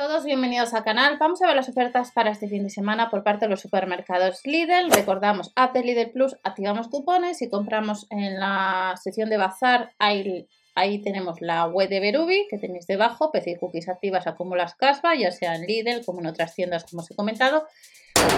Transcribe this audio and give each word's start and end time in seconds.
todos, 0.00 0.24
bienvenidos 0.24 0.72
al 0.72 0.82
canal. 0.82 1.18
Vamos 1.18 1.42
a 1.42 1.46
ver 1.46 1.56
las 1.56 1.68
ofertas 1.68 2.10
para 2.12 2.30
este 2.30 2.48
fin 2.48 2.62
de 2.62 2.70
semana 2.70 3.10
por 3.10 3.22
parte 3.22 3.44
de 3.44 3.50
los 3.50 3.60
supermercados 3.60 4.40
Lidl. 4.46 4.90
Recordamos, 4.90 5.52
app 5.56 5.76
Lidl 5.76 6.10
Plus, 6.10 6.36
activamos 6.42 6.88
cupones 6.88 7.42
y 7.42 7.50
compramos 7.50 8.06
en 8.08 8.40
la 8.40 8.94
sección 8.98 9.28
de 9.28 9.36
bazar. 9.36 9.92
Ahí, 9.98 10.48
ahí 10.74 11.02
tenemos 11.02 11.42
la 11.42 11.66
web 11.66 11.90
de 11.90 12.00
Berubi 12.00 12.46
que 12.48 12.56
tenéis 12.56 12.86
debajo, 12.86 13.30
PC 13.30 13.50
y 13.50 13.58
cookies 13.58 13.90
activas 13.90 14.26
acumulas 14.26 14.74
caspa, 14.74 15.14
ya 15.14 15.32
sea 15.32 15.54
en 15.54 15.66
Lidl 15.66 16.02
como 16.06 16.20
en 16.20 16.28
otras 16.28 16.54
tiendas 16.54 16.84
como 16.84 17.02
os 17.02 17.10
he 17.10 17.14
comentado. 17.14 17.66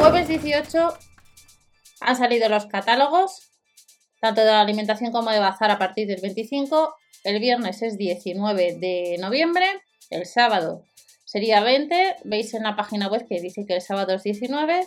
Jueves 0.01 0.27
18 0.27 0.99
han 2.01 2.17
salido 2.17 2.49
los 2.49 2.67
catálogos, 2.67 3.53
tanto 4.21 4.41
de 4.41 4.51
alimentación 4.51 5.13
como 5.13 5.31
de 5.31 5.39
bazar 5.39 5.71
a 5.71 5.79
partir 5.79 6.09
del 6.09 6.23
25. 6.23 6.93
El 7.23 7.39
viernes 7.39 7.83
es 7.83 7.97
19 7.99 8.79
de 8.81 9.17
noviembre, 9.21 9.67
el 10.11 10.27
sábado 10.27 10.83
sería 11.33 11.63
20. 11.63 12.17
Veis 12.25 12.53
en 12.53 12.63
la 12.63 12.77
página 12.77 13.09
web 13.09 13.27
que 13.27 13.41
dice 13.41 13.65
que 13.65 13.77
el 13.77 13.81
sábado 13.81 14.15
es 14.15 14.23
19 14.23 14.87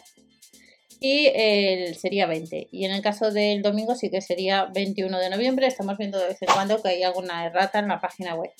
y 0.99 1.31
el 1.33 1.95
sería 1.95 2.27
20. 2.27 2.67
Y 2.71 2.85
en 2.85 2.91
el 2.91 3.01
caso 3.01 3.31
del 3.31 3.63
domingo 3.63 3.95
sí 3.95 4.11
que 4.11 4.21
sería 4.21 4.65
21 4.65 5.17
de 5.17 5.31
noviembre. 5.31 5.65
Estamos 5.65 5.97
viendo 5.97 6.19
de 6.19 6.27
vez 6.27 6.41
en 6.41 6.53
cuando 6.53 6.81
que 6.83 6.89
hay 6.89 7.03
alguna 7.03 7.47
errata 7.47 7.79
en 7.79 7.87
la 7.87 7.99
página 7.99 8.35
web. 8.35 8.51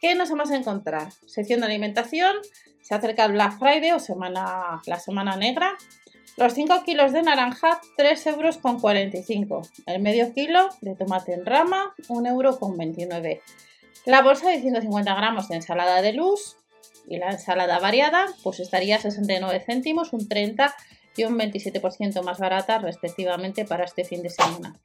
¿Qué 0.00 0.14
nos 0.14 0.30
vamos 0.30 0.52
a 0.52 0.56
encontrar? 0.56 1.08
Sección 1.26 1.60
de 1.60 1.66
alimentación. 1.66 2.36
Se 2.80 2.94
acerca 2.94 3.24
el 3.24 3.32
Black 3.32 3.58
Friday 3.58 3.90
o 3.90 3.98
semana, 3.98 4.80
la 4.86 5.00
semana 5.00 5.36
negra. 5.36 5.76
Los 6.36 6.54
5 6.54 6.84
kilos 6.84 7.12
de 7.12 7.22
naranja, 7.22 7.80
3 7.96 8.26
euros 8.28 8.58
con 8.58 8.80
45. 8.80 9.62
El 9.86 10.00
medio 10.00 10.32
kilo 10.32 10.68
de 10.80 10.94
tomate 10.94 11.34
en 11.34 11.44
rama, 11.44 11.92
1 12.08 12.28
euro 12.28 12.58
con 12.60 12.76
29. 12.76 13.42
La 14.06 14.22
bolsa 14.22 14.48
de 14.48 14.60
150 14.60 15.14
gramos 15.14 15.48
de 15.48 15.56
ensalada 15.56 16.02
de 16.02 16.12
luz, 16.12 16.56
y 17.06 17.18
la 17.18 17.30
ensalada 17.30 17.78
variada 17.78 18.26
pues 18.42 18.60
estaría 18.60 18.98
69 18.98 19.62
céntimos, 19.64 20.12
un 20.12 20.28
30 20.28 20.74
y 21.16 21.24
un 21.24 21.38
27% 21.38 22.22
más 22.22 22.38
barata 22.38 22.78
respectivamente 22.78 23.64
para 23.64 23.84
este 23.84 24.04
fin 24.04 24.22
de 24.22 24.30
semana. 24.30 24.76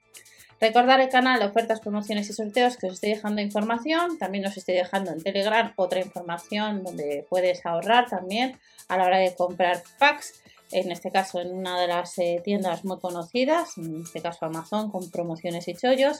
Recordar 0.60 1.00
el 1.00 1.10
canal 1.10 1.40
de 1.40 1.45
ofertas, 1.45 1.82
promociones 1.82 2.30
y 2.30 2.34
sorteos 2.34 2.78
que 2.78 2.88
os 2.88 2.94
estoy 2.94 3.12
dejando 3.12 3.42
información. 3.42 4.18
También 4.18 4.45
os 4.45 4.58
estoy 4.58 4.73
dejando 4.73 5.12
en 5.12 5.22
Telegram 5.22 5.72
otra 5.76 6.00
información 6.00 6.84
donde 6.84 7.26
puedes 7.30 7.64
ahorrar 7.66 8.10
también 8.10 8.60
a 8.88 8.98
la 8.98 9.06
hora 9.06 9.20
de 9.20 9.36
comprar 9.36 9.84
packs. 10.00 10.42
En 10.72 10.92
este 10.92 11.12
caso 11.12 11.40
en 11.40 11.54
una 11.54 11.80
de 11.80 11.88
las 11.88 12.18
eh, 12.18 12.42
tiendas 12.44 12.84
muy 12.84 13.00
conocidas, 13.00 13.78
en 13.78 14.02
este 14.02 14.22
caso 14.22 14.46
Amazon 14.46 14.92
con 14.92 15.10
promociones 15.10 15.68
y 15.68 15.76
chollos. 15.76 16.20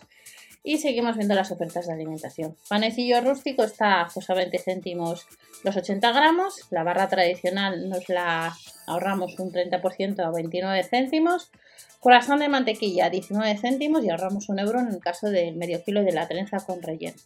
Y 0.64 0.80
seguimos 0.80 1.16
viendo 1.16 1.36
las 1.36 1.52
ofertas 1.52 1.88
de 1.88 1.94
alimentación. 1.94 2.58
Panecillo 2.68 3.22
rústico 3.22 3.64
está 3.64 4.02
a 4.02 4.34
20 4.34 4.58
céntimos 4.60 5.28
los 5.64 5.78
80 5.78 6.12
gramos. 6.12 6.56
La 6.72 6.84
barra 6.84 7.08
tradicional 7.08 7.90
nos 7.90 8.10
la 8.10 8.54
ahorramos 8.88 9.38
un 9.40 9.52
30% 9.52 10.26
a 10.26 10.32
29 10.32 10.84
céntimos. 10.84 11.52
Corazón 12.00 12.40
de 12.40 12.50
mantequilla 12.50 13.10
19 13.10 13.58
céntimos 13.58 14.04
y 14.04 14.10
ahorramos 14.10 14.50
un 14.50 14.60
euro 14.60 14.80
en 14.80 14.88
el 14.88 15.00
caso 15.00 15.30
del 15.30 15.56
medio 15.56 15.84
kilo 15.84 16.04
de 16.04 16.14
la 16.14 16.28
trenza 16.28 16.58
con 16.58 16.82
relleno. 16.82 17.18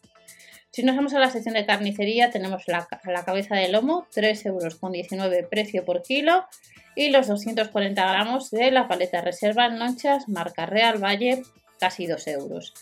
Si 0.72 0.84
nos 0.84 0.96
vamos 0.96 1.14
a 1.14 1.20
la 1.20 1.30
sección 1.30 1.56
de 1.56 1.66
carnicería, 1.66 2.32
tenemos 2.32 2.68
la, 2.68 2.88
la 3.06 3.26
cabeza 3.26 3.56
de 3.56 3.68
lomo, 3.68 4.08
3 4.14 4.46
euros 4.46 4.76
con 4.76 4.94
19 4.94 5.44
precio 5.44 5.84
por 5.84 6.02
kilo 6.02 6.46
y 6.96 7.10
los 7.10 7.28
240 7.28 8.02
gramos 8.02 8.52
de 8.52 8.72
la 8.72 8.88
paleta 8.88 9.22
reserva 9.22 9.66
en 9.66 9.80
lonchas 9.80 10.28
marca 10.30 10.66
Real 10.66 11.04
Valle, 11.04 11.44
casi 11.80 12.08
2 12.08 12.28
euros. 12.28 12.74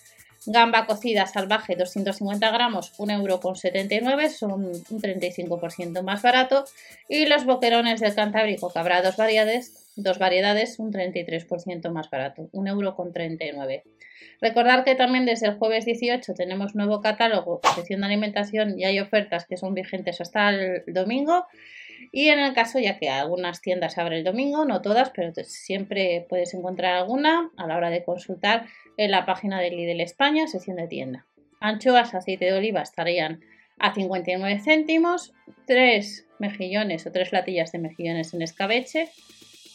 Gamba 0.45 0.86
cocida 0.86 1.28
salvaje 1.28 1.76
250 1.76 2.50
gramos, 2.52 2.94
1,79€, 2.98 4.30
son 4.30 4.52
un 4.52 5.02
35% 5.02 6.02
más 6.02 6.22
barato. 6.22 6.66
Y 7.08 7.26
los 7.26 7.45
boquerones 7.45 8.00
del 8.00 8.16
Cantábrico 8.16 8.72
dos 8.73 9.17
variedades, 9.17 9.92
dos 9.95 10.17
variedades, 10.17 10.80
un 10.80 10.94
33% 10.94 11.92
más 11.92 12.10
barato, 12.10 12.50
1,39€. 12.54 13.84
Recordar 14.42 14.83
que 14.86 14.95
también 14.95 15.26
desde 15.26 15.48
el 15.48 15.58
jueves 15.58 15.86
18 15.86 16.33
tenemos 16.33 16.73
nuevo 16.73 17.02
catálogo, 17.02 17.60
sección 17.76 18.02
de 18.02 18.08
alimentación 18.08 18.80
y 18.80 18.86
hay 18.86 19.00
ofertas 19.00 19.45
que 19.45 19.58
son 19.58 19.73
vigentes 19.73 20.21
hasta 20.21 20.50
el 20.50 20.83
domingo. 20.88 21.45
Y 22.11 22.30
en 22.30 22.39
el 22.39 22.54
caso, 22.54 22.80
ya 22.80 22.98
que 22.98 23.10
algunas 23.10 23.61
tiendas 23.61 23.98
abren 23.98 24.20
el 24.20 24.23
domingo, 24.23 24.65
no 24.65 24.82
todas, 24.82 25.11
pero 25.11 25.32
siempre 25.43 26.26
puedes 26.30 26.54
encontrar 26.54 26.95
alguna 26.95 27.52
a 27.58 27.67
la 27.67 27.77
hora 27.77 27.89
de 27.89 28.04
consultar 28.04 28.65
en 28.98 29.11
la 29.11 29.26
página 29.26 29.60
de 29.60 29.71
Lidl 29.71 30.02
España, 30.02 30.48
sección 30.48 30.77
de 30.77 30.88
tienda. 30.88 31.26
Anchoas, 31.59 32.14
aceite 32.14 32.45
de 32.45 32.54
oliva 32.54 32.82
estarían 32.82 33.42
a 33.80 33.93
59 33.93 34.59
céntimos, 34.59 35.33
tres 35.65 36.27
mejillones 36.39 37.05
o 37.05 37.11
tres 37.11 37.32
latillas 37.32 37.71
de 37.71 37.80
mejillones 37.80 38.33
en 38.33 38.42
escabeche 38.42 39.09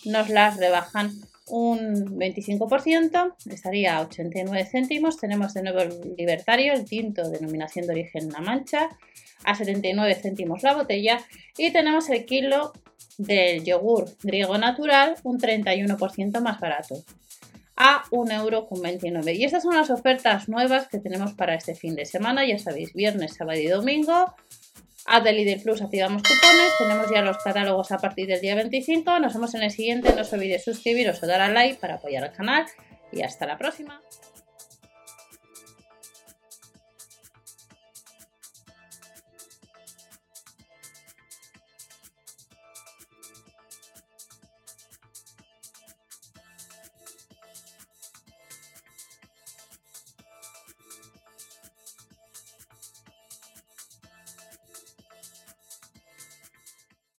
nos 0.07 0.29
las 0.29 0.57
rebajan 0.57 1.13
un 1.47 2.19
25%, 2.19 3.35
estaría 3.51 3.97
a 3.97 4.01
89 4.03 4.69
céntimos. 4.71 5.19
Tenemos 5.19 5.53
de 5.55 5.63
nuevo 5.63 5.81
el 5.81 6.15
libertario, 6.17 6.73
el 6.73 6.85
tinto, 6.85 7.29
denominación 7.29 7.87
de 7.87 7.93
origen 7.93 8.31
La 8.31 8.41
Mancha, 8.41 8.89
a 9.45 9.55
79 9.55 10.15
céntimos 10.15 10.63
la 10.63 10.75
botella. 10.75 11.21
Y 11.59 11.71
tenemos 11.71 12.09
el 12.09 12.25
kilo 12.25 12.73
del 13.19 13.63
yogur 13.65 14.07
griego 14.23 14.57
natural, 14.59 15.17
un 15.23 15.39
31% 15.39 16.41
más 16.41 16.61
barato, 16.61 16.97
a 17.77 18.05
1,29€. 18.11 19.37
Y 19.37 19.45
estas 19.45 19.65
son 19.65 19.75
las 19.75 19.91
ofertas 19.91 20.49
nuevas 20.49 20.89
que 20.89 20.99
tenemos 20.99 21.35
para 21.35 21.55
este 21.55 21.75
fin 21.75 21.95
de 21.95 22.07
semana. 22.07 22.47
Ya 22.47 22.59
sabéis, 22.59 22.95
viernes, 22.95 23.35
sábado 23.35 23.61
y 23.61 23.67
domingo. 23.67 24.35
A 25.07 25.21
Lidl 25.21 25.63
Plus 25.63 25.83
activamos 25.83 26.23
cupones, 26.23 26.73
tenemos 26.79 27.11
ya 27.11 27.21
los 27.21 27.37
catálogos 27.39 27.93
a 27.93 27.99
partir 27.99 28.27
del 28.27 28.41
día 28.41 28.55
25. 28.55 29.21
Nos 29.21 29.35
vemos 29.35 29.55
en 29.55 29.63
el 29.63 29.71
siguiente, 29.71 30.15
no 30.15 30.23
os 30.23 30.33
olvidéis 30.33 30.65
suscribiros 30.65 31.23
o 31.23 31.27
dar 31.27 31.43
al 31.43 31.53
like 31.53 31.79
para 31.79 31.97
apoyar 31.97 32.25
al 32.25 32.33
canal 32.33 32.65
y 33.13 33.23
hasta 33.23 33.47
la 33.47 33.59
próxima. 33.59 34.01